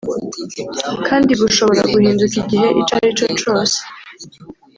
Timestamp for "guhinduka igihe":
1.93-2.67